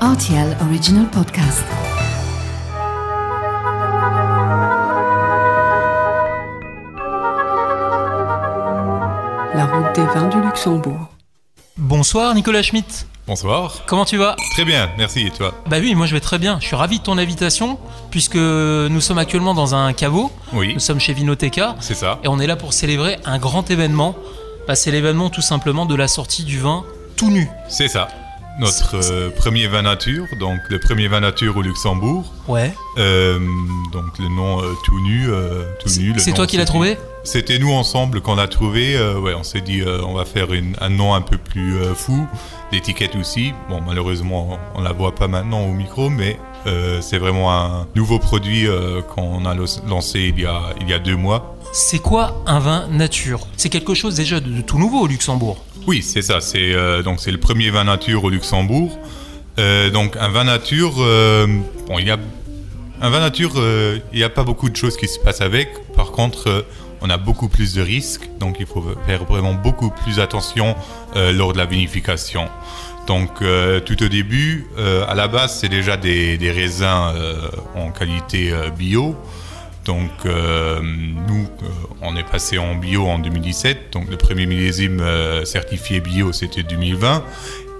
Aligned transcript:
RTL 0.00 0.56
Original 0.62 1.06
Podcast. 1.10 1.64
La 9.54 9.66
route 9.66 9.94
des 9.94 10.04
vins 10.06 10.28
du 10.28 10.40
Luxembourg. 10.40 11.08
Bonsoir 11.76 12.34
Nicolas 12.34 12.62
Schmitt. 12.62 13.06
Bonsoir. 13.26 13.82
Comment 13.86 14.04
tu 14.04 14.16
vas? 14.16 14.36
Très 14.52 14.64
bien, 14.64 14.90
merci. 14.96 15.26
Et 15.26 15.30
toi? 15.30 15.54
Bah 15.68 15.78
oui, 15.80 15.94
moi 15.94 16.06
je 16.06 16.14
vais 16.14 16.20
très 16.20 16.38
bien. 16.38 16.58
Je 16.60 16.66
suis 16.66 16.76
ravi 16.76 16.98
de 16.98 17.04
ton 17.04 17.18
invitation 17.18 17.78
puisque 18.10 18.36
nous 18.36 19.00
sommes 19.00 19.18
actuellement 19.18 19.54
dans 19.54 19.74
un 19.74 19.92
caveau. 19.92 20.30
Oui. 20.52 20.74
Nous 20.74 20.80
sommes 20.80 21.00
chez 21.00 21.12
Vinoteca 21.12 21.76
C'est 21.80 21.94
ça. 21.94 22.18
et 22.24 22.28
on 22.28 22.38
est 22.38 22.46
là 22.46 22.56
pour 22.56 22.72
célébrer 22.72 23.18
un 23.24 23.38
grand 23.38 23.70
événement. 23.70 24.14
Bah, 24.66 24.74
c'est 24.74 24.90
l'événement 24.90 25.30
tout 25.30 25.42
simplement 25.42 25.86
de 25.86 25.94
la 25.94 26.08
sortie 26.08 26.44
du 26.44 26.58
vin 26.58 26.84
tout 27.16 27.30
nu. 27.30 27.48
C'est 27.68 27.88
ça. 27.88 28.08
Notre 28.58 28.96
euh, 28.96 29.30
premier 29.30 29.68
vin 29.68 29.82
nature, 29.82 30.24
donc 30.40 30.58
le 30.68 30.80
premier 30.80 31.06
vin 31.06 31.20
nature 31.20 31.56
au 31.56 31.62
Luxembourg. 31.62 32.32
Ouais. 32.48 32.74
Euh, 32.98 33.38
donc 33.92 34.18
le 34.18 34.28
nom 34.28 34.60
euh, 34.60 34.72
tout 34.84 35.00
nu, 35.00 35.28
euh, 35.30 35.62
tout 35.80 35.88
nu. 36.00 36.14
C'est 36.18 36.32
toi 36.32 36.46
qui 36.46 36.56
l'as 36.56 36.64
trouvé? 36.64 36.98
C'était 37.22 37.58
nous 37.60 37.70
ensemble 37.72 38.20
qu'on 38.20 38.34
l'a 38.34 38.48
trouvé. 38.48 38.98
ouais, 39.20 39.34
on 39.34 39.42
s'est 39.44 39.60
dit 39.60 39.82
on 39.86 40.14
va 40.14 40.24
faire 40.24 40.52
une- 40.52 40.76
un 40.80 40.88
nom 40.88 41.14
un 41.14 41.20
peu 41.20 41.36
plus 41.38 41.74
fou. 41.94 42.26
L'étiquette 42.72 43.14
aussi. 43.16 43.52
Bon, 43.68 43.80
malheureusement, 43.80 44.58
on 44.74 44.80
la 44.82 44.92
voit 44.92 45.14
pas 45.14 45.28
maintenant 45.28 45.62
au 45.64 45.72
micro, 45.72 46.10
mais 46.10 46.38
c'est 47.00 47.18
vraiment 47.18 47.52
un 47.52 47.86
nouveau 47.94 48.18
produit 48.18 48.66
qu'on 49.14 49.44
a 49.46 49.54
lancé 49.86 50.32
il 50.36 50.40
y 50.42 50.46
a, 50.46 50.60
il 50.80 50.88
y 50.88 50.94
a 50.94 50.98
deux 50.98 51.16
mois. 51.16 51.54
C'est 51.72 51.98
quoi 51.98 52.42
un 52.46 52.60
vin 52.60 52.86
nature? 52.88 53.46
C'est 53.58 53.68
quelque 53.68 53.92
chose 53.94 54.14
déjà 54.14 54.40
de, 54.40 54.48
de 54.50 54.60
tout 54.62 54.78
nouveau 54.78 55.00
au 55.00 55.06
Luxembourg. 55.06 55.62
Oui, 55.88 56.02
c'est 56.02 56.20
ça. 56.20 56.42
C'est 56.42 56.74
euh, 56.74 57.02
donc 57.02 57.24
le 57.24 57.38
premier 57.38 57.70
vin 57.70 57.84
nature 57.84 58.22
au 58.22 58.28
Luxembourg. 58.28 58.98
Euh, 59.58 59.88
donc 59.88 60.18
un 60.18 60.28
vin 60.28 60.44
nature, 60.44 60.92
euh, 60.98 61.46
il 61.98 62.06
y 62.06 62.10
a 62.10 62.18
n'y 64.12 64.22
a 64.22 64.28
pas 64.28 64.44
beaucoup 64.44 64.68
de 64.68 64.76
choses 64.76 64.98
qui 64.98 65.08
se 65.08 65.18
passent 65.18 65.40
avec. 65.40 65.70
Par 65.96 66.12
contre, 66.12 66.66
on 67.00 67.08
a 67.08 67.16
beaucoup 67.16 67.48
plus 67.48 67.72
de 67.72 67.80
risques, 67.80 68.28
donc 68.38 68.56
il 68.60 68.66
faut 68.66 68.84
faire 69.06 69.24
vraiment 69.24 69.54
beaucoup 69.54 69.88
plus 69.88 70.20
attention 70.20 70.76
lors 71.16 71.54
de 71.54 71.58
la 71.58 71.64
vinification. 71.64 72.48
Donc 73.06 73.42
tout 73.86 74.02
au 74.02 74.08
début, 74.08 74.66
à 75.08 75.14
la 75.14 75.26
base, 75.26 75.58
c'est 75.58 75.70
déjà 75.70 75.96
des, 75.96 76.52
raisins 76.54 77.14
en 77.74 77.92
qualité 77.92 78.52
bio. 78.76 79.16
Donc 79.88 80.10
euh, 80.26 80.82
nous, 80.82 81.48
euh, 81.62 81.68
on 82.02 82.14
est 82.14 82.30
passé 82.30 82.58
en 82.58 82.74
bio 82.74 83.06
en 83.06 83.18
2017. 83.18 83.90
Donc 83.90 84.10
le 84.10 84.18
premier 84.18 84.44
millésime 84.44 85.00
euh, 85.00 85.46
certifié 85.46 86.00
bio, 86.00 86.30
c'était 86.30 86.62
2020. 86.62 87.24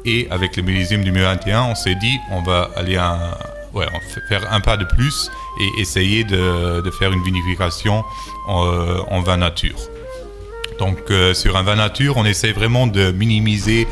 Et 0.07 0.27
avec 0.31 0.57
le 0.57 0.63
millésime 0.63 1.05
2021, 1.05 1.65
on 1.65 1.75
s'est 1.75 1.97
dit, 1.97 2.17
on 2.31 2.41
va 2.41 2.71
aller 2.77 2.99
faire 4.31 4.51
un 4.51 4.61
pas 4.61 4.79
de 4.79 4.87
plus 4.87 5.31
et 5.61 5.83
essayer 5.83 6.25
de, 6.25 6.91
faire 6.99 7.13
une 7.13 7.23
vinification 7.23 8.03
en, 8.47 8.65
en 9.11 9.21
vin 9.21 9.37
nature. 9.37 9.79
Donc 10.79 11.13
sur 11.35 11.59
un 11.59 11.63
vin 11.63 11.77
nature, 11.77 12.17
on 12.17 12.25
essaie 12.25 12.53
vraiment 12.53 12.87
de 12.87 13.11
minimiser 13.11 13.87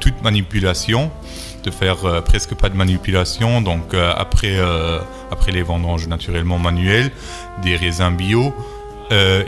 toute 0.00 0.22
manipulation, 0.22 1.10
de 1.66 1.70
faire 1.70 2.04
euh, 2.04 2.20
presque 2.20 2.54
pas 2.54 2.68
de 2.68 2.76
manipulation. 2.76 3.60
Donc 3.60 3.92
euh, 3.92 4.12
après, 4.16 4.56
euh, 4.56 4.98
après 5.30 5.52
les 5.52 5.62
vendanges 5.62 6.06
naturellement 6.06 6.58
manuelles, 6.58 7.10
des 7.62 7.76
raisins 7.76 8.16
bio. 8.16 8.54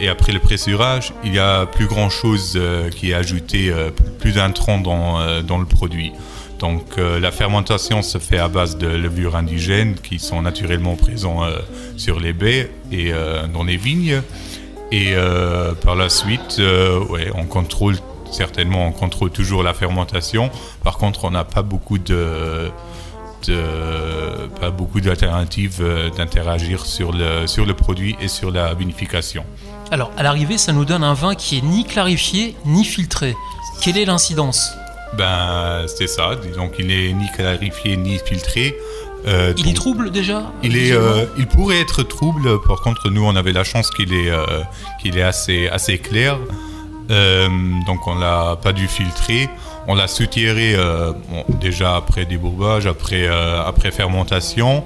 et 0.00 0.08
après 0.08 0.33
le 0.33 0.39
pressurage, 0.39 1.12
il 1.24 1.34
y 1.34 1.41
a 1.41 1.66
plus 1.66 1.86
grand 1.86 2.11
chose 2.11 2.56
qui 2.94 3.11
est 3.11 3.14
ajouté, 3.14 3.74
plus 4.20 4.34
d'intrants 4.34 4.78
dans, 4.78 5.42
dans 5.42 5.58
le 5.58 5.66
produit. 5.66 6.12
Donc 6.61 6.96
la 6.96 7.33
fermentation 7.33 8.02
se 8.02 8.19
fait 8.19 8.39
à 8.39 8.46
base 8.46 8.78
de 8.78 8.86
levures 8.86 9.34
indigènes 9.34 9.96
qui 9.96 10.20
sont 10.20 10.42
naturellement 10.42 10.94
présents 10.94 11.42
sur 11.96 12.20
les 12.20 12.33
baies 12.33 12.70
et 12.92 13.12
dans 13.52 13.64
les 13.64 13.77
vignes. 13.77 14.22
Et 14.92 15.12
par 15.85 15.96
la 15.96 16.08
suite, 16.08 16.62
ouais, 17.11 17.33
on 17.35 17.45
contrôle 17.45 17.96
certainement, 18.33 18.86
on 18.86 18.92
contrôle 18.92 19.30
toujours 19.30 19.62
la 19.62 19.74
fermentation. 19.74 20.50
Par 20.84 20.98
contre, 20.98 21.24
on 21.24 21.30
n'a 21.30 21.44
pas 21.44 21.62
beaucoup 21.62 21.98
de, 21.98 22.70
de- 23.46 24.46
pas 24.61 24.70
beaucoup 24.70 25.00
d'alternatives 25.00 25.78
euh, 25.80 26.11
d'interagir 26.11 26.84
sur 26.86 27.12
le 27.12 27.46
sur 27.46 27.64
le 27.67 27.74
produit 27.74 28.17
et 28.20 28.28
sur 28.28 28.50
la 28.50 28.74
vinification. 28.74 29.44
Alors 29.90 30.11
à 30.17 30.22
l'arrivée, 30.22 30.58
ça 30.58 30.72
nous 30.72 30.84
donne 30.84 31.05
un 31.05 31.14
vin 31.14 31.34
qui 31.34 31.58
est 31.58 31.62
ni 31.62 31.84
clarifié 31.84 32.56
ni 32.67 32.84
filtré. 32.84 33.34
Quelle 33.80 33.96
est 33.96 34.05
l'incidence? 34.05 34.72
Ben 35.17 35.86
c'est 35.86 36.06
ça. 36.08 36.36
Disons 36.36 36.68
qu'il 36.68 36.90
est 36.90 37.12
ni 37.12 37.30
clarifié 37.33 37.96
ni 37.96 38.18
filtré. 38.18 38.77
Euh, 39.27 39.52
Il 39.56 39.64
donc- 39.64 39.72
est 39.72 39.77
trouble 39.77 40.11
déjà 40.11 40.42
Il 40.62 40.77
est, 40.77 40.92
euh, 40.92 41.24
il 41.38 41.46
pourrait 41.46 41.80
être 41.80 42.02
trouble. 42.02 42.61
Par 42.67 42.80
contre, 42.83 43.11
nous, 43.11 43.24
on 43.24 43.34
avait 43.34 43.52
la 43.52 43.64
chance 43.64 43.90
qu'il 43.90 44.12
est, 44.14 44.30
euh, 44.30 44.44
qu'il 45.02 45.18
est 45.18 45.22
assez, 45.22 45.67
assez 45.68 45.98
clair. 45.98 46.38
Euh, 47.11 47.48
donc, 47.86 48.07
on 48.07 48.19
l'a 48.19 48.57
pas 48.61 48.73
dû 48.73 48.86
filtrer. 48.86 49.48
On 49.86 49.95
l'a 49.95 50.08
soutiré 50.08 50.74
euh, 50.74 51.13
déjà 51.61 51.96
après 51.96 52.27
débourbage, 52.27 52.86
après, 52.86 53.27
euh, 53.27 53.63
après 53.64 53.91
fermentation. 53.91 54.85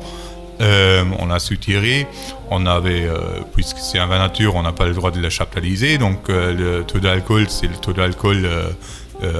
On 0.61 1.27
l'a 1.27 1.41
soutiré. 1.41 2.07
On 2.51 2.67
avait, 2.67 3.09
puisque 3.53 3.79
c'est 3.79 3.99
un 3.99 4.07
vin 4.07 4.19
nature, 4.19 4.55
on 4.55 4.63
n'a 4.63 4.71
pas 4.71 4.87
le 4.87 4.95
droit 4.95 5.11
de 5.11 5.19
le 5.19 5.29
chaptaliser. 5.29 5.99
Donc, 5.99 6.29
le 6.29 6.83
taux 6.83 7.01
d'alcool, 7.01 7.47
c'est 7.49 7.67
le 7.67 7.75
taux 7.75 7.93
d'alcool 7.93 8.49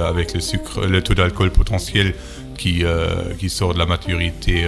avec 0.05 0.33
le 0.33 0.41
sucre, 0.41 0.85
le 0.85 1.01
taux 1.01 1.13
d'alcool 1.13 1.51
potentiel 1.51 2.13
qui, 2.57 2.83
qui 3.39 3.49
sort 3.49 3.73
de 3.73 3.79
la 3.79 3.85
maturité 3.85 4.65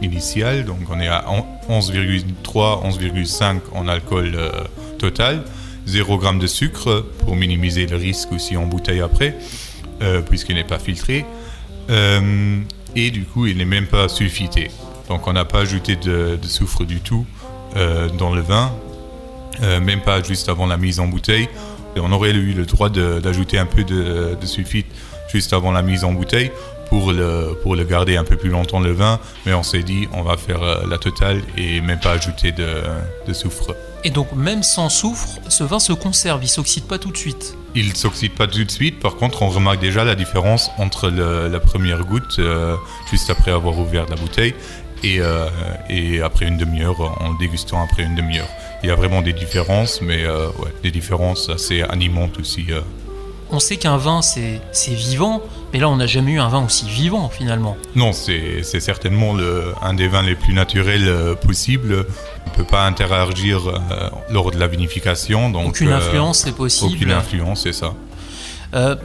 initiale. 0.00 0.64
Donc 0.64 0.78
on 0.90 0.98
est 1.00 1.08
à 1.08 1.26
11,3, 1.68 2.32
11,5 2.44 3.60
en 3.74 3.88
alcool 3.88 4.38
total. 4.98 5.42
0 5.88 6.20
g 6.20 6.38
de 6.38 6.46
sucre 6.46 7.06
pour 7.20 7.34
minimiser 7.34 7.86
le 7.86 7.96
risque 7.96 8.30
aussi 8.32 8.56
en 8.56 8.66
bouteille 8.66 9.00
après, 9.00 9.34
euh, 10.02 10.20
puisqu'il 10.20 10.56
n'est 10.56 10.64
pas 10.64 10.78
filtré. 10.78 11.24
Euh, 11.90 12.60
et 12.94 13.10
du 13.10 13.24
coup, 13.24 13.46
il 13.46 13.56
n'est 13.56 13.64
même 13.64 13.86
pas 13.86 14.08
sulfité. 14.08 14.70
Donc 15.08 15.26
on 15.26 15.32
n'a 15.32 15.46
pas 15.46 15.60
ajouté 15.60 15.96
de, 15.96 16.38
soufre 16.42 16.84
du 16.84 17.00
tout 17.00 17.24
euh, 17.76 18.08
dans 18.10 18.34
le 18.34 18.42
vin, 18.42 18.70
même 19.60 20.02
pas 20.02 20.22
juste 20.22 20.48
avant 20.48 20.66
la 20.66 20.76
mise 20.76 21.00
en 21.00 21.06
bouteille. 21.06 21.48
On 21.96 22.12
aurait 22.12 22.30
eu 22.30 22.52
le 22.52 22.64
droit 22.64 22.90
d'ajouter 22.90 23.58
un 23.58 23.66
peu 23.66 23.82
de 23.82 24.36
sulfite 24.44 24.86
juste 25.32 25.52
avant 25.52 25.72
la 25.72 25.82
mise 25.82 26.04
en 26.04 26.12
bouteille 26.12 26.52
pour 26.88 27.12
le, 27.12 27.56
pour 27.62 27.76
le 27.76 27.84
garder 27.84 28.16
un 28.16 28.24
peu 28.24 28.36
plus 28.36 28.50
longtemps 28.50 28.80
le 28.80 28.92
vin, 28.92 29.20
mais 29.46 29.54
on 29.54 29.62
s'est 29.62 29.82
dit 29.82 30.08
on 30.12 30.22
va 30.22 30.36
faire 30.36 30.62
euh, 30.62 30.86
la 30.88 30.98
totale 30.98 31.42
et 31.56 31.80
même 31.80 32.00
pas 32.00 32.12
ajouter 32.12 32.52
de, 32.52 32.66
de 33.26 33.32
soufre. 33.32 33.74
Et 34.04 34.10
donc 34.10 34.32
même 34.32 34.62
sans 34.62 34.88
soufre, 34.88 35.28
ce 35.48 35.64
vin 35.64 35.80
se 35.80 35.92
conserve, 35.92 36.40
il 36.42 36.48
s'oxyde 36.48 36.84
pas 36.84 36.98
tout 36.98 37.10
de 37.10 37.16
suite. 37.16 37.56
Il 37.74 37.88
ne 37.90 37.94
s'oxyde 37.94 38.32
pas 38.32 38.46
tout 38.46 38.62
de 38.64 38.70
suite, 38.70 39.00
par 39.00 39.16
contre 39.16 39.42
on 39.42 39.48
remarque 39.48 39.80
déjà 39.80 40.04
la 40.04 40.14
différence 40.14 40.70
entre 40.78 41.10
le- 41.10 41.48
la 41.48 41.60
première 41.60 42.04
goutte 42.04 42.36
euh, 42.38 42.76
juste 43.10 43.28
après 43.30 43.50
avoir 43.50 43.78
ouvert 43.78 44.06
la 44.08 44.16
bouteille 44.16 44.54
et, 45.04 45.20
euh, 45.20 45.46
et 45.88 46.20
après 46.22 46.46
une 46.46 46.56
demi-heure, 46.58 47.00
en 47.22 47.30
le 47.32 47.38
dégustant 47.38 47.82
après 47.82 48.02
une 48.04 48.14
demi-heure. 48.14 48.48
Il 48.82 48.88
y 48.88 48.92
a 48.92 48.94
vraiment 48.96 49.22
des 49.22 49.32
différences, 49.32 50.00
mais 50.00 50.24
euh, 50.24 50.46
ouais, 50.60 50.72
des 50.82 50.90
différences 50.92 51.48
assez 51.50 51.82
animantes 51.82 52.38
aussi. 52.40 52.66
On 53.50 53.60
sait 53.60 53.76
qu'un 53.76 53.96
vin 53.96 54.20
c'est 54.22 54.60
vivant, 54.88 55.40
mais 55.72 55.78
là 55.78 55.88
on 55.88 55.96
n'a 55.96 56.06
jamais 56.06 56.32
eu 56.32 56.40
un 56.40 56.48
vin 56.48 56.64
aussi 56.64 56.86
vivant 56.86 57.28
finalement. 57.28 57.76
Non, 57.96 58.12
c'est 58.12 58.62
certainement 58.62 59.32
le, 59.32 59.72
un 59.82 59.94
des 59.94 60.08
vins 60.08 60.22
les 60.22 60.34
plus 60.34 60.52
naturels 60.52 61.08
euh, 61.08 61.34
possibles. 61.34 62.06
On 62.46 62.50
ne 62.50 62.54
peut 62.54 62.70
pas 62.70 62.86
interagir 62.86 63.68
euh, 63.68 64.10
lors 64.30 64.50
de 64.50 64.58
la 64.58 64.66
vinification. 64.66 65.50
Donc, 65.50 65.68
Aucune 65.68 65.88
euh, 65.88 65.96
influence 65.96 66.40
c'est 66.40 66.52
possible. 66.54 66.94
Aucune 66.94 67.12
influence, 67.12 67.62
c'est 67.62 67.72
ça. 67.72 67.94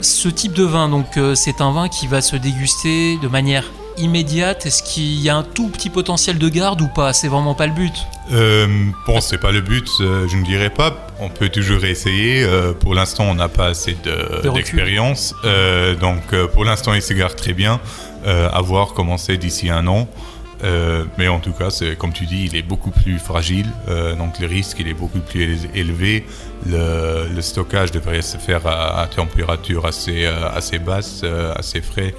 Ce 0.02 0.28
type 0.28 0.52
de 0.52 0.64
vin, 0.64 0.90
donc 0.90 1.18
c'est 1.34 1.62
un 1.62 1.72
vin 1.72 1.88
qui 1.88 2.06
va 2.06 2.20
se 2.20 2.36
déguster 2.36 3.16
de 3.16 3.28
manière 3.28 3.64
immédiate. 3.96 4.66
Est-ce 4.66 4.82
qu'il 4.82 5.20
y 5.20 5.30
a 5.30 5.36
un 5.36 5.42
tout 5.42 5.68
petit 5.68 5.88
potentiel 5.88 6.36
de 6.36 6.48
garde 6.50 6.82
ou 6.82 6.88
pas? 6.88 7.14
C'est 7.14 7.28
vraiment 7.28 7.54
pas 7.54 7.66
le 7.66 7.72
but. 7.72 7.94
Euh, 8.32 8.66
bon, 9.06 9.20
c'est 9.20 9.38
pas 9.38 9.52
le 9.52 9.60
but, 9.60 9.86
euh, 10.00 10.26
je 10.28 10.36
ne 10.36 10.44
dirais 10.44 10.70
pas. 10.70 11.06
On 11.20 11.28
peut 11.28 11.50
toujours 11.50 11.84
essayer. 11.84 12.42
Euh, 12.42 12.72
pour 12.72 12.94
l'instant, 12.94 13.24
on 13.24 13.34
n'a 13.34 13.48
pas 13.48 13.66
assez 13.66 13.96
d'expérience. 14.54 15.34
Euh, 15.44 15.94
donc, 15.94 16.34
pour 16.52 16.64
l'instant, 16.64 16.94
il 16.94 17.02
se 17.02 17.12
garde 17.12 17.36
très 17.36 17.52
bien. 17.52 17.80
À 18.26 18.62
voir 18.62 18.94
comment 18.94 19.18
c'est 19.18 19.36
d'ici 19.36 19.68
un 19.68 19.86
an. 19.86 20.08
Mais 21.18 21.28
en 21.28 21.40
tout 21.40 21.52
cas, 21.52 21.68
comme 21.98 22.14
tu 22.14 22.24
dis, 22.24 22.46
il 22.46 22.56
est 22.56 22.62
beaucoup 22.62 22.90
plus 22.90 23.18
fragile. 23.18 23.66
Donc, 24.18 24.38
le 24.40 24.46
risque, 24.46 24.78
il 24.80 24.88
est 24.88 24.94
beaucoup 24.94 25.18
plus 25.18 25.42
éle- 25.44 25.68
élevé. 25.74 26.24
Le, 26.66 27.28
le 27.34 27.42
stockage 27.42 27.90
devrait 27.90 28.22
se 28.22 28.38
faire 28.38 28.66
à, 28.66 29.00
à 29.02 29.06
température 29.06 29.84
assez, 29.84 30.24
assez 30.24 30.78
basse, 30.78 31.22
assez 31.54 31.82
frais 31.82 32.14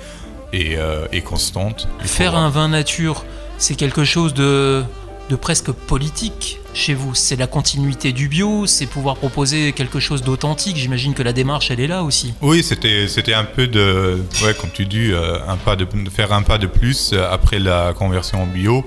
et, 0.54 0.78
et 1.12 1.22
constante. 1.22 1.88
Faire 2.02 2.36
un 2.36 2.50
vin 2.50 2.68
nature, 2.68 3.26
c'est 3.58 3.74
quelque 3.74 4.04
chose 4.04 4.36
de, 4.36 4.84
de 5.30 5.36
presque 5.36 5.72
politique. 5.72 6.60
chez 6.74 6.94
vous 6.94 7.16
C'est 7.16 7.36
la 7.38 7.48
continuité 7.48 8.12
du 8.12 8.28
bio, 8.28 8.66
c'est 8.68 8.86
pouvoir 8.86 9.16
proposer 9.16 9.72
quelque 9.72 10.00
chose 10.00 10.22
d'authentique. 10.22 10.76
J'imagine 10.78 11.14
que 11.14 11.24
la 11.24 11.32
démarche, 11.34 11.72
elle 11.72 11.80
est 11.80 11.88
là 11.88 12.04
aussi. 12.04 12.34
Oui, 12.42 12.62
c'était 12.64 13.08
c'était 13.08 13.34
un 13.34 13.46
peu 13.46 13.66
de, 13.68 14.20
ouais, 14.44 14.54
comme 14.60 14.70
tu 14.72 14.86
dis, 14.86 15.12
euh, 15.12 15.38
un 15.48 15.56
pas 15.58 15.76
de, 15.76 15.88
faire 16.10 16.32
un 16.34 16.44
pas 16.44 16.58
de 16.58 16.68
plus 16.68 17.12
euh, 17.14 17.28
après 17.32 17.60
la 17.60 17.94
conversion 17.94 18.44
en 18.44 18.46
bio, 18.46 18.84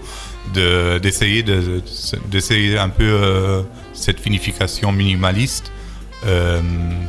de- 0.55 0.99
d'essayer 0.99 1.43
de, 1.43 1.82
d'essayer 2.26 2.79
un 2.79 2.90
peu 2.90 3.05
euh, 3.05 3.62
cette 3.94 4.20
finification 4.20 4.93
minimaliste 4.93 5.73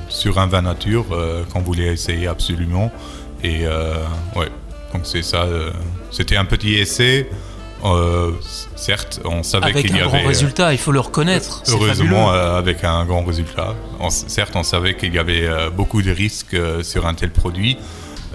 sur 0.07 0.37
un 0.39 0.47
vin 0.47 0.61
nature 0.61 1.05
qu'on 1.51 1.61
voulait 1.61 1.87
essayer 1.93 2.27
absolument. 2.27 2.91
Et 3.43 3.65
ouais, 4.35 4.49
donc 4.93 5.01
c'est 5.03 5.23
ça. 5.23 5.47
c'était 6.11 6.37
un 6.37 6.45
petit 6.45 6.75
essai. 6.75 7.27
Euh, 7.85 8.31
certes, 8.75 9.21
on 9.23 9.41
savait 9.43 9.67
Avec 9.67 9.85
qu'il 9.85 9.95
y 9.95 9.99
un 9.99 10.05
grand 10.07 10.15
avait. 10.15 10.25
euh, 10.25 10.27
résultat, 10.27 10.73
il 10.73 10.77
faut 10.77 10.91
le 10.91 10.99
reconnaître. 10.99 11.63
Heureusement, 11.69 12.31
euh, 12.33 12.57
avec 12.57 12.83
un 12.83 13.05
grand 13.05 13.23
résultat. 13.23 13.73
On- 13.99 14.09
certes, 14.09 14.53
on 14.55 14.63
savait 14.63 14.95
qu'il 14.95 15.13
y 15.13 15.19
avait 15.19 15.45
euh, 15.47 15.69
beaucoup 15.69 16.01
de 16.01 16.11
risques 16.11 16.53
euh, 16.55 16.83
sur 16.83 17.05
un 17.07 17.13
tel 17.13 17.31
produit, 17.31 17.77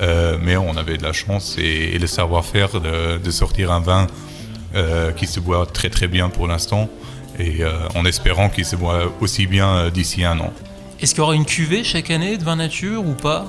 euh, 0.00 0.38
mais 0.40 0.56
on 0.56 0.76
avait 0.76 0.96
de 0.96 1.02
la 1.02 1.12
chance 1.12 1.56
et, 1.58 1.94
et 1.94 1.98
le 1.98 2.06
savoir-faire 2.06 2.80
de, 2.80 3.18
de 3.18 3.30
sortir 3.30 3.70
un 3.70 3.80
vin 3.80 4.06
euh, 4.74 5.12
qui 5.12 5.26
se 5.26 5.40
boit 5.40 5.66
très 5.66 5.90
très 5.90 6.08
bien 6.08 6.30
pour 6.30 6.46
l'instant, 6.48 6.88
et 7.38 7.62
euh, 7.62 7.70
en 7.94 8.04
espérant 8.06 8.48
qu'il 8.48 8.64
se 8.64 8.76
boit 8.76 9.12
aussi 9.20 9.46
bien 9.46 9.68
euh, 9.76 9.90
d'ici 9.90 10.24
un 10.24 10.40
an. 10.40 10.52
Est-ce 11.00 11.10
qu'il 11.14 11.22
y 11.22 11.22
aura 11.22 11.34
une 11.34 11.44
cuvée 11.44 11.84
chaque 11.84 12.10
année 12.10 12.38
de 12.38 12.44
vin 12.44 12.56
nature 12.56 13.06
ou 13.06 13.12
pas? 13.12 13.44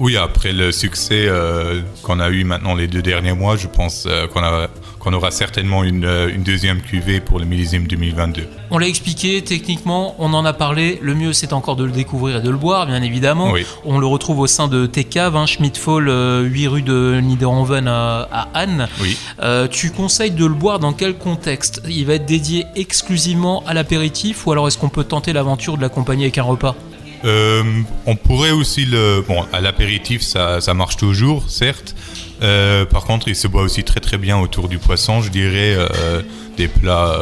Oui, 0.00 0.16
après 0.16 0.52
le 0.52 0.72
succès 0.72 1.24
euh, 1.28 1.80
qu'on 2.02 2.20
a 2.20 2.30
eu 2.30 2.44
maintenant 2.44 2.74
les 2.74 2.86
deux 2.88 3.02
derniers 3.02 3.32
mois, 3.34 3.56
je 3.56 3.66
pense 3.68 4.04
euh, 4.06 4.26
qu'on 4.28 4.42
a- 4.42 4.68
qu'on 5.00 5.12
aura 5.14 5.30
certainement 5.30 5.82
une, 5.82 6.04
euh, 6.04 6.28
une 6.32 6.42
deuxième 6.42 6.80
cuvée 6.80 7.20
pour 7.20 7.38
le 7.40 7.46
millésime 7.46 7.86
2022. 7.86 8.46
On 8.70 8.78
l'a 8.78 8.86
expliqué, 8.86 9.42
techniquement, 9.42 10.14
on 10.18 10.32
en 10.34 10.44
a 10.44 10.52
parlé. 10.52 10.98
Le 11.02 11.14
mieux, 11.14 11.32
c'est 11.32 11.52
encore 11.52 11.74
de 11.74 11.84
le 11.84 11.90
découvrir 11.90 12.36
et 12.36 12.42
de 12.42 12.50
le 12.50 12.56
boire, 12.56 12.86
bien 12.86 13.02
évidemment. 13.02 13.50
Oui. 13.50 13.66
On 13.84 13.98
le 13.98 14.06
retrouve 14.06 14.38
au 14.38 14.46
sein 14.46 14.68
de 14.68 14.86
tes 14.86 15.04
caves, 15.04 15.34
hein, 15.36 15.46
Schmidtfall, 15.46 16.08
euh, 16.08 16.42
8 16.42 16.68
rue 16.68 16.82
de 16.82 17.18
Niederanven 17.22 17.88
à, 17.88 18.28
à 18.30 18.48
Anne. 18.54 18.88
Oui. 19.00 19.16
Euh, 19.42 19.66
tu 19.66 19.90
conseilles 19.90 20.30
de 20.30 20.44
le 20.44 20.54
boire 20.54 20.78
dans 20.78 20.92
quel 20.92 21.14
contexte? 21.16 21.82
Il 21.88 22.04
va 22.06 22.14
être 22.14 22.26
dédié 22.26 22.66
exclusivement 22.76 23.64
à 23.66 23.74
l'apéritif 23.74 24.46
ou 24.46 24.52
alors 24.52 24.68
est-ce 24.68 24.78
qu'on 24.78 24.90
peut 24.90 25.04
tenter 25.04 25.32
l'aventure 25.32 25.76
de 25.76 25.82
l'accompagner 25.82 26.24
avec 26.24 26.38
un 26.38 26.42
repas? 26.42 26.76
Euh, 27.24 27.62
on 28.06 28.16
pourrait 28.16 28.50
aussi 28.50 28.84
le. 28.84 29.24
Bon, 29.26 29.44
à 29.52 29.60
l'apéritif, 29.60 30.22
ça, 30.22 30.60
ça 30.60 30.74
marche 30.74 30.96
toujours, 30.96 31.48
certes. 31.50 31.94
Euh, 32.42 32.84
par 32.86 33.04
contre, 33.04 33.28
il 33.28 33.36
se 33.36 33.46
boit 33.48 33.62
aussi 33.62 33.84
très 33.84 34.00
très 34.00 34.16
bien 34.16 34.38
autour 34.38 34.68
du 34.68 34.78
poisson, 34.78 35.20
je 35.20 35.30
dirais. 35.30 35.76
euh, 35.76 36.22
des 36.56 36.68
plats 36.68 37.18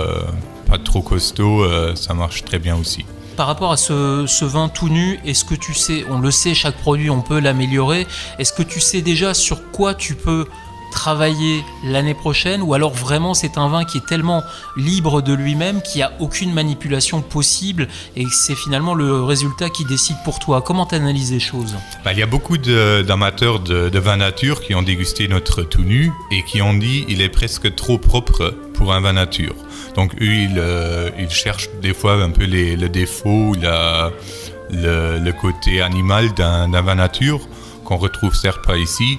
pas 0.67 0.79
trop 0.79 1.01
costauds, 1.01 1.65
ça 1.95 2.13
marche 2.13 2.45
très 2.45 2.59
bien 2.59 2.75
aussi. 2.77 3.05
Par 3.37 3.47
rapport 3.47 3.71
à 3.71 3.77
ce, 3.77 4.25
ce 4.27 4.45
vin 4.45 4.69
tout 4.69 4.89
nu, 4.89 5.21
est-ce 5.25 5.45
que 5.45 5.55
tu 5.55 5.75
sais, 5.75 6.05
on 6.11 6.19
le 6.19 6.33
sait, 6.33 6.55
chaque 6.55 6.77
produit 6.77 7.09
on 7.09 7.21
peut 7.21 7.39
l'améliorer, 7.39 8.07
est-ce 8.41 8.53
que 8.53 8.65
tu 8.65 8.81
sais 8.81 9.01
déjà 9.01 9.35
sur 9.35 9.71
quoi 9.71 9.95
tu 9.95 10.17
peux 10.17 10.47
travailler 10.91 11.65
l'année 11.85 12.15
prochaine 12.15 12.63
ou 12.63 12.75
alors 12.75 12.93
vraiment 12.93 13.35
c'est 13.35 13.59
un 13.59 13.69
vin 13.69 13.85
qui 13.85 13.99
est 13.99 14.07
tellement 14.07 14.43
libre 14.77 15.23
de 15.23 15.33
lui-même 15.33 15.83
qu'il 15.83 15.99
n'y 15.99 16.03
a 16.03 16.13
aucune 16.21 16.53
manipulation 16.53 17.23
possible 17.23 17.89
et 18.17 18.25
c'est 18.31 18.55
finalement 18.55 18.95
le 18.95 19.23
résultat 19.23 19.71
qui 19.71 19.85
décide 19.85 20.17
pour 20.25 20.39
toi 20.39 20.63
Comment 20.63 20.87
t'analyses 20.87 21.33
les 21.33 21.41
choses? 21.41 21.75
Bah, 22.05 22.13
il 22.13 22.19
y 22.19 22.23
a 22.23 22.27
beaucoup 22.27 22.59
d'amateurs 22.59 23.61
de, 23.61 23.89
de 23.89 23.99
vin 23.99 24.17
nature 24.17 24.61
qui 24.61 24.75
ont 24.75 24.83
dégusté 24.83 25.29
notre 25.29 25.63
tout 25.63 25.83
nu 25.83 26.13
et 26.31 26.43
qui 26.45 26.63
ont 26.63 26.75
dit 26.75 27.05
il 27.09 27.23
est 27.23 27.29
presque 27.29 27.75
trop 27.75 27.99
propre 27.99 28.55
pour 28.75 28.93
un 28.93 29.01
vin 29.01 29.13
nature. 29.13 29.55
Donc 29.95 30.15
eux, 30.21 30.27
ils, 30.27 30.59
euh, 30.59 31.11
cherchent 31.29 31.69
des 31.83 31.95
fois 31.95 32.15
un 32.23 32.31
peu 32.31 32.45
les, 32.45 32.77
le 32.77 32.89
défaut, 32.89 33.55
le, 33.61 35.19
le 35.19 35.33
côté 35.33 35.81
animal 35.81 36.33
d'un 36.35 36.83
vin 36.83 36.95
nature 36.95 37.41
qu'on 37.85 37.97
retrouve 37.97 38.35
certes 38.35 38.65
pas 38.65 38.77
ici. 38.77 39.19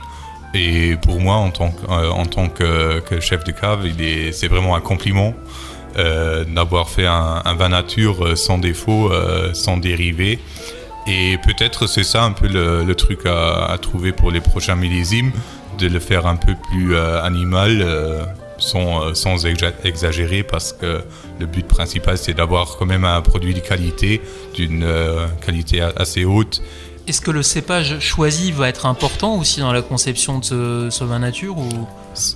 Et 0.54 0.96
pour 1.01 1.19
moi, 1.19 1.36
en 1.36 1.51
tant 1.51 1.72
que, 1.72 1.92
euh, 1.92 2.10
en 2.10 2.25
tant 2.25 2.50
que, 2.50 3.01
chef 3.19 3.44
de 3.44 3.51
cave, 3.51 3.88
c'est 4.31 4.48
vraiment 4.48 4.75
un 4.75 4.81
compliment 4.81 5.34
euh, 5.98 6.44
d'avoir 6.44 6.90
fait 6.90 7.06
un, 7.06 7.42
vin 7.56 7.69
nature 7.69 8.25
euh, 8.25 8.36
sans 8.36 8.57
défaut, 8.57 9.12
sans 9.54 9.78
dérivés. 9.78 10.40
Et 11.07 11.38
peut-être 11.46 11.88
c'est 11.88 12.04
ça 12.04 12.24
un 12.24 12.31
peu 12.31 12.48
le, 12.48 12.94
truc 12.94 13.25
à, 13.25 13.78
trouver 13.81 14.12
pour 14.12 14.31
les 14.31 14.42
prochains 14.42 14.75
millésimes, 14.75 15.31
de 15.78 15.88
le 15.88 16.00
faire 16.00 16.28
un 16.28 16.36
peu 16.36 16.56
plus 16.69 16.98
animal, 16.98 17.86
sans, 18.57 19.16
sans 19.16 19.46
exa- 19.46 19.74
exagérer, 19.84 20.44
parce 20.44 20.74
que 20.74 21.01
le 21.40 21.46
but 21.46 21.66
principal 21.66 22.18
c'est 22.18 22.34
d'avoir 22.34 22.78
quand 22.78 22.86
même 22.86 23.06
un 23.06 23.22
produit 23.22 23.54
de 23.54 23.60
qualité, 23.60 24.22
d'une 24.54 24.86
qualité 25.44 25.81
assez 25.81 26.25
haute. 26.25 26.62
Est-ce 27.09 27.21
que 27.21 27.31
le 27.31 27.41
cépage 27.41 28.00
choisi 28.00 28.51
va 28.51 28.69
être 28.69 28.85
important 28.85 29.35
aussi 29.39 29.61
dans 29.61 29.73
la 29.73 29.81
conception 29.81 30.38
de 30.38 30.45
ce, 30.45 30.88
ce 30.91 31.03
nature. 31.03 31.56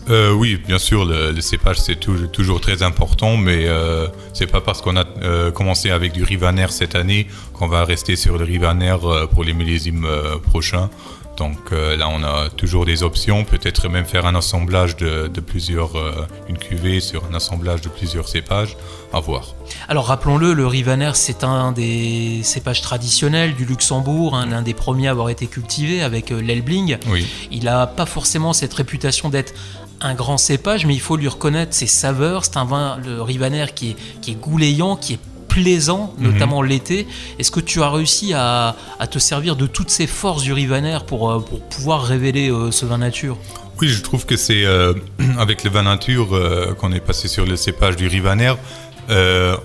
Euh, 0.10 0.32
oui, 0.32 0.60
bien 0.68 0.80
sûr, 0.80 1.06
le, 1.06 1.40
cépage 1.42 1.78
c'est 1.80 1.96
tou- 2.00 2.26
toujours 2.26 2.60
très 2.60 2.82
important, 2.82 3.38
mais 3.38 3.68
euh, 3.68 4.08
c'est 4.34 4.48
pas 4.48 4.62
parce 4.62 4.82
qu'on 4.82 4.98
a 4.98 5.06
euh, 5.22 5.52
commencé 5.52 5.92
avec 5.92 6.12
du 6.12 6.24
Rivaner 6.24 6.66
cette 6.72 6.96
année 6.96 7.28
qu'on 7.54 7.68
va 7.68 7.86
rester 7.86 8.16
sur 8.16 8.38
le 8.40 8.46
Rivaner 8.46 8.96
euh, 9.04 9.28
pour 9.28 9.44
les 9.44 9.54
millésimes 9.54 10.08
prochains. 10.50 10.90
Donc 11.38 11.72
euh, 11.72 11.98
là, 11.98 12.10
on 12.10 12.24
a 12.24 12.50
toujours 12.50 12.86
des 12.86 13.02
options, 13.02 13.44
peut-être 13.44 13.90
même 13.90 14.06
faire 14.06 14.26
un 14.26 14.36
assemblage 14.36 14.96
de, 14.98 15.28
de 15.28 15.42
plusieurs, 15.42 15.98
euh, 15.98 16.28
une 16.48 16.58
cuvée 16.58 17.00
sur 17.00 17.26
un 17.26 17.34
assemblage 17.34 17.82
de 17.82 17.90
plusieurs 17.90 18.28
cépages, 18.28 18.78
à 19.12 19.20
voir. 19.20 19.56
Alors 19.88 20.06
rappelons-le, 20.08 20.54
le 20.54 20.68
Rivaner 20.68 21.12
c'est 21.16 21.44
un 21.44 21.72
des 21.72 22.42
cépages 22.44 22.82
traditionnels 22.82 23.56
du 23.56 23.66
Luxembourg, 23.66 24.36
hein, 24.36 24.46
l'un 24.46 24.62
des 24.62 24.74
premiers 24.74 25.08
à 25.08 25.12
avoir 25.12 25.30
été 25.30 25.48
cultivé 25.48 26.04
avec 26.04 26.32
euh, 26.32 26.40
l'Elbling. 26.40 26.98
Oui, 27.08 27.28
Il 27.52 27.64
n'a 27.64 27.88
pas 27.88 28.06
forcément 28.06 28.54
cette 28.54 28.74
réputation 28.74 29.30
d'être 29.30 29.54
un 30.02 30.14
grand 30.16 30.38
cépage, 30.38 30.86
mais 30.86 30.94
il 30.94 31.00
faut 31.00 31.18
lui 31.18 31.28
reconnaître 31.28 31.74
ses 31.74 31.88
saveurs. 31.88 32.46
C'est 32.46 32.58
un 32.58 32.66
vin, 32.66 32.98
le 33.04 33.22
Rivaner, 33.22 33.68
qui 33.74 33.92
est, 33.92 33.96
qui 34.22 34.32
est 34.32 34.36
goulayant, 34.36 34.98
qui 34.98 35.14
est 35.14 35.20
plaisant, 35.54 36.14
Mhm. 36.18 36.32
notamment 36.32 36.62
l'été. 36.62 37.08
Est-ce 37.40 37.52
que 37.52 37.60
tu 37.60 37.82
as 37.84 37.90
réussi 37.92 38.34
à, 38.34 38.76
à 39.00 39.08
te 39.08 39.20
servir 39.20 39.56
de 39.56 39.68
toutes 39.68 39.92
ces 39.92 40.08
forces 40.08 40.44
du 40.44 40.54
Rivaner 40.54 40.98
pour, 41.06 41.22
euh, 41.30 41.40
pour 41.40 41.60
pouvoir 41.74 42.04
révéler 42.04 42.50
euh, 42.50 42.72
ce 42.72 42.86
vin 42.86 42.98
nature? 42.98 43.38
Oui, 43.80 43.88
je 43.90 44.02
trouve 44.02 44.26
que 44.26 44.36
c'est 44.36 44.66
euh, 44.66 44.94
avec 45.38 45.64
le 45.64 45.70
vin 45.70 45.84
nature 45.84 46.30
euh, 46.36 46.74
qu'on 46.74 46.92
est 46.92 47.00
passé 47.10 47.28
sur 47.28 47.46
le 47.46 47.56
cépage 47.56 47.96
du 47.96 48.08
Rivaner. 48.08 48.54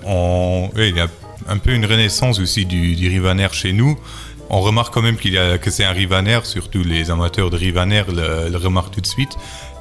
on- 0.06 0.70
il 0.76 0.96
y 0.96 1.00
a 1.00 1.08
un 1.48 1.58
peu 1.58 1.72
une 1.72 1.86
renaissance 1.86 2.38
aussi 2.40 2.66
du, 2.66 2.94
du 2.94 3.08
Rivaner 3.08 3.48
chez 3.52 3.72
nous. 3.72 3.98
On 4.50 4.60
remarque 4.60 4.92
quand 4.94 5.02
même 5.02 5.16
qu'il 5.16 5.34
y 5.34 5.38
a, 5.38 5.58
que 5.58 5.70
c'est 5.70 5.84
un 5.84 5.92
Rivaner, 5.92 6.40
surtout 6.44 6.82
les 6.84 7.10
amateurs 7.10 7.50
de 7.50 7.56
Rivaner 7.56 8.02
le, 8.08 8.48
le 8.50 8.56
remarquent 8.58 8.94
tout 8.94 9.00
de 9.00 9.06
suite. 9.06 9.34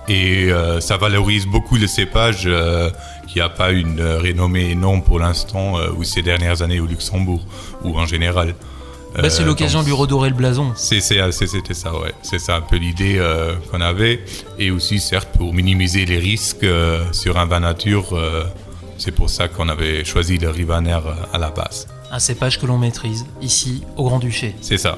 Et 0.10 0.48
ça 0.80 0.96
valorise 0.96 1.46
beaucoup 1.48 1.76
le 1.76 1.86
cépage 1.86 2.48
qui 3.28 3.40
n'a 3.40 3.50
pas 3.50 3.72
une 3.72 4.00
euh, 4.00 4.20
renommée 4.20 4.72
énorme 4.72 5.02
pour 5.04 5.20
l'instant 5.20 5.78
euh, 5.78 5.90
ou 5.98 6.04
ces 6.04 6.22
dernières 6.22 6.62
années 6.62 6.80
au 6.80 6.86
Luxembourg 6.86 7.42
ou 7.84 7.98
en 7.98 8.06
général. 8.06 8.56
Bah, 9.16 9.30
C'est 9.30 9.44
Euh, 9.44 9.46
l'occasion 9.46 9.82
de 9.82 9.86
lui 9.88 9.94
redorer 9.94 10.30
le 10.30 10.36
blason. 10.36 10.74
c'était 10.76 11.74
ça, 11.74 11.94
ouais. 11.98 12.14
C'est 12.22 12.40
ça 12.40 12.56
un 12.58 12.62
peu 12.62 12.76
l'idée 12.78 13.16
euh, 13.18 13.56
qu'on 13.72 13.82
avait. 13.82 14.24
Et 14.60 14.70
aussi, 14.72 15.00
certes, 15.00 15.30
pour 15.38 15.54
minimiser 15.54 16.06
les 16.06 16.18
risques 16.20 16.64
euh, 16.64 17.04
sur 17.14 17.38
un 17.38 17.46
vin 17.46 17.62
nature, 17.62 18.14
euh, 18.14 18.44
c'est 18.98 19.12
pour 19.12 19.30
ça 19.30 19.48
qu'on 19.48 19.70
avait 19.70 20.04
choisi 20.06 20.38
le 20.38 20.50
Rivaner 20.50 21.00
à 21.34 21.38
la 21.38 21.50
base. 21.50 21.88
Un 22.12 22.20
cépage 22.20 22.60
que 22.60 22.66
l'on 22.66 22.78
maîtrise 22.78 23.26
ici 23.42 23.84
au 23.98 24.04
Grand-Duché. 24.06 24.56
C'est 24.62 24.78
ça. 24.78 24.98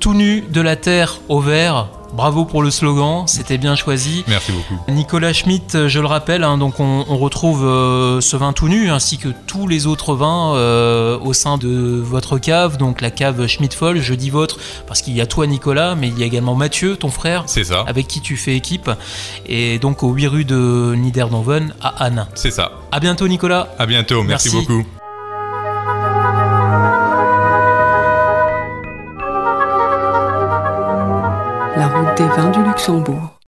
Tout 0.00 0.14
nu 0.14 0.42
de 0.50 0.60
la 0.60 0.76
terre 0.76 1.20
au 1.28 1.40
vert. 1.40 1.88
Bravo 2.12 2.44
pour 2.44 2.62
le 2.62 2.70
slogan, 2.70 3.26
c'était 3.26 3.56
bien 3.58 3.76
choisi. 3.76 4.24
Merci 4.28 4.52
beaucoup. 4.52 4.74
Nicolas 4.88 5.32
Schmitt, 5.32 5.86
je 5.86 6.00
le 6.00 6.06
rappelle, 6.06 6.42
hein, 6.44 6.58
donc 6.58 6.80
on, 6.80 7.04
on 7.08 7.16
retrouve 7.18 7.64
euh, 7.64 8.20
ce 8.20 8.36
vin 8.36 8.52
tout 8.52 8.68
nu 8.68 8.90
ainsi 8.90 9.16
que 9.18 9.28
tous 9.46 9.68
les 9.68 9.86
autres 9.86 10.14
vins 10.14 10.54
euh, 10.56 11.18
au 11.20 11.32
sein 11.32 11.56
de 11.56 12.00
votre 12.04 12.38
cave, 12.38 12.76
donc 12.78 13.00
la 13.00 13.10
cave 13.10 13.46
Schmitt-Foll. 13.46 14.00
Je 14.00 14.14
dis 14.14 14.30
votre 14.30 14.58
parce 14.86 15.02
qu'il 15.02 15.14
y 15.14 15.20
a 15.20 15.26
toi 15.26 15.46
Nicolas, 15.46 15.94
mais 15.94 16.08
il 16.08 16.18
y 16.18 16.22
a 16.22 16.26
également 16.26 16.54
Mathieu, 16.54 16.96
ton 16.96 17.10
frère, 17.10 17.44
C'est 17.46 17.64
ça. 17.64 17.84
avec 17.86 18.08
qui 18.08 18.20
tu 18.20 18.36
fais 18.36 18.56
équipe, 18.56 18.90
et 19.46 19.78
donc 19.78 20.02
au 20.02 20.10
8 20.12 20.26
rue 20.26 20.44
de 20.44 20.94
Niederdanven 20.96 21.74
à 21.80 22.04
Anne. 22.04 22.26
C'est 22.34 22.50
ça. 22.50 22.72
À 22.92 23.00
bientôt 23.00 23.28
Nicolas. 23.28 23.68
À 23.78 23.86
bientôt. 23.86 24.22
Merci, 24.22 24.50
Merci. 24.52 24.66
beaucoup. 24.66 24.99
Luxembourg. 32.90 33.30